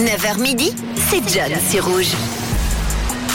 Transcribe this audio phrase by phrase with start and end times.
[0.00, 0.72] 9h midi,
[1.10, 2.12] c'est John sur Rouge.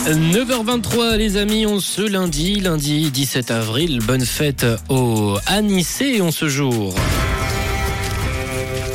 [0.07, 6.49] 9h23 les amis, on se lundi, lundi 17 avril, bonne fête au Anissé en ce
[6.49, 6.96] jour.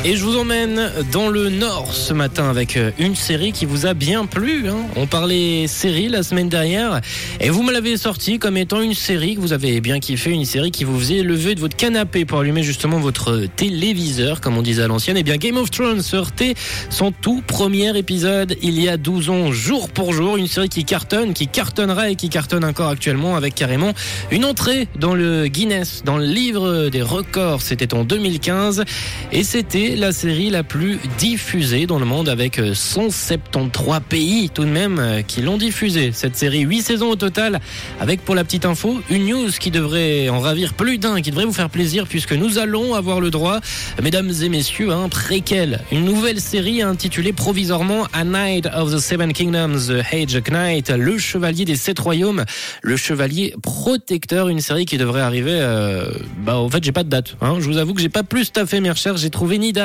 [0.03, 3.85] Et je vous emmène dans le Nord ce matin avec euh, une série qui vous
[3.85, 4.67] a bien plu.
[4.67, 4.87] Hein.
[4.97, 7.03] On parlait série la semaine dernière
[7.39, 10.47] et vous me l'avez sorti comme étant une série que vous avez bien kiffé, une
[10.47, 14.63] série qui vous faisait lever de votre canapé pour allumer justement votre téléviseur, comme on
[14.63, 15.19] disait à l'ancienne.
[15.19, 16.55] Et eh bien Game of Thrones sortait
[16.89, 20.39] son tout premier épisode il y a 12 ans, jour pour jour.
[20.39, 23.93] Une série qui cartonne, qui cartonnera et qui cartonne encore actuellement avec carrément
[24.31, 27.61] une entrée dans le Guinness, dans le livre des records.
[27.61, 28.85] C'était en 2015
[29.31, 34.65] et c'était la série la plus diffusée dans le monde avec 173 euh, pays tout
[34.65, 36.11] de même euh, qui l'ont diffusée.
[36.13, 37.61] Cette série, 8 saisons au total,
[37.99, 41.45] avec pour la petite info, une news qui devrait en ravir plus d'un, qui devrait
[41.45, 43.61] vous faire plaisir puisque nous allons avoir le droit,
[44.03, 49.33] mesdames et messieurs, un préquel, une nouvelle série intitulée provisoirement A Knight of the Seven
[49.33, 52.45] Kingdoms, The Age Knight, le chevalier des sept royaumes,
[52.83, 56.11] le chevalier protecteur, une série qui devrait arriver, euh,
[56.45, 57.57] bah en fait j'ai pas de date, hein.
[57.59, 59.80] je vous avoue que j'ai pas plus taffé mes recherches, j'ai trouvé ni date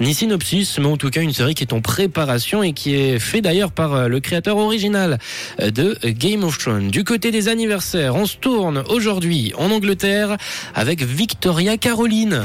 [0.00, 3.18] ni synopsis, mais en tout cas une série qui est en préparation et qui est
[3.18, 5.18] fait d'ailleurs par euh, le créateur original
[5.60, 6.90] euh, de Game of Thrones.
[6.90, 10.36] Du côté des anniversaires, on se tourne aujourd'hui en Angleterre
[10.74, 12.42] avec Victoria Caroline.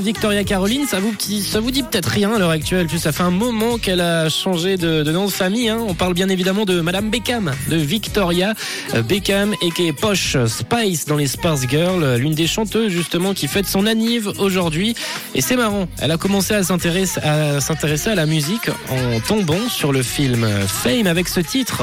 [0.00, 4.00] Victoria Caroline, ça vous, dit peut-être rien à l'heure actuelle, ça fait un moment qu'elle
[4.00, 5.68] a changé de, nom de famille.
[5.68, 5.78] Hein.
[5.86, 8.54] On parle bien évidemment de Madame Beckham, de Victoria
[8.94, 13.34] euh, Beckham, et qui est Posh Spice dans les Spice Girls, l'une des chanteuses justement
[13.34, 14.94] qui fête son anniv aujourd'hui.
[15.34, 20.02] Et c'est marrant, elle a commencé à s'intéresser à la musique en tombant sur le
[20.02, 21.82] film Fame avec ce titre.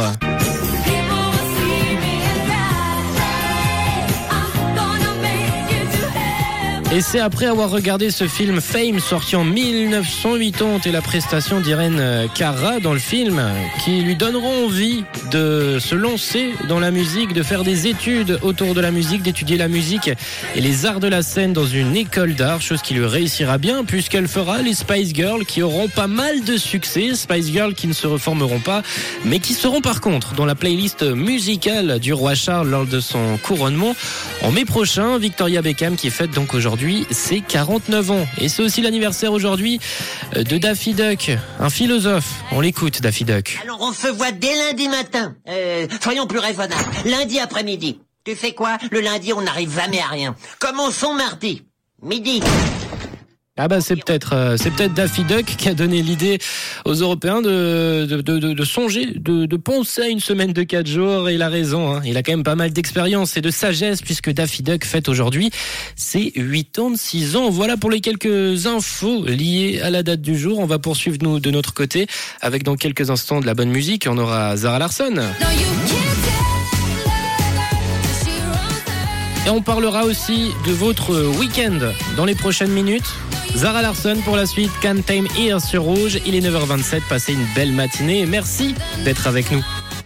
[6.91, 12.27] Et c'est après avoir regardé ce film Fame sorti en 1980 et la prestation d'Irène
[12.33, 13.39] Cara dans le film
[13.83, 18.73] qui lui donneront envie de se lancer dans la musique, de faire des études autour
[18.73, 20.09] de la musique, d'étudier la musique
[20.55, 23.83] et les arts de la scène dans une école d'art, chose qui lui réussira bien
[23.85, 27.93] puisqu'elle fera les Spice Girls qui auront pas mal de succès, Spice Girls qui ne
[27.93, 28.81] se reformeront pas
[29.25, 33.37] mais qui seront par contre dans la playlist musicale du roi Charles lors de son
[33.43, 33.95] couronnement
[34.41, 35.19] en mai prochain.
[35.19, 36.78] Victoria Beckham qui fête donc aujourd'hui
[37.11, 38.27] c'est 49 ans.
[38.37, 39.79] Et c'est aussi l'anniversaire aujourd'hui
[40.35, 42.43] euh, de Daffy Duck, un philosophe.
[42.51, 43.59] On l'écoute, Daffy Duck.
[43.63, 45.35] Alors on se voit dès lundi matin.
[45.47, 46.89] Euh, soyons plus raisonnables.
[47.05, 47.99] Lundi après-midi.
[48.23, 48.77] Tu sais quoi?
[48.91, 50.35] Le lundi, on n'arrive jamais à rien.
[50.59, 51.63] Commençons mardi.
[52.01, 52.41] Midi.
[53.61, 56.39] Ah bah c'est peut-être euh, c'est peut-être Daffy Duck qui a donné l'idée
[56.85, 60.87] aux Européens de de, de, de songer, de, de, penser à une semaine de quatre
[60.87, 61.27] jours.
[61.27, 62.01] Et il a raison, hein.
[62.05, 65.51] il a quand même pas mal d'expérience et de sagesse puisque Daffy Duck fête aujourd'hui
[65.97, 67.49] ses 86 ans.
[67.49, 70.59] Voilà pour les quelques infos liées à la date du jour.
[70.59, 72.07] On va poursuivre nous de notre côté
[72.39, 74.07] avec dans quelques instants de la bonne musique.
[74.09, 75.15] On aura Zara Larson.
[79.45, 81.79] Et on parlera aussi de votre week-end
[82.15, 83.15] dans les prochaines minutes.
[83.55, 86.19] Zara Larson pour la suite, Can Time Here sur Rouge.
[86.25, 89.63] Il est 9h27, passez une belle matinée et merci d'être avec nous.